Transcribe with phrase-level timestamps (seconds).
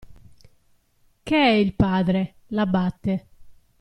[1.21, 3.27] Che è il padre, l'abate.